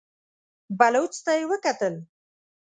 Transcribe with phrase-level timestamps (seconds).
[0.77, 1.95] بلوڅ ته يې وکتل.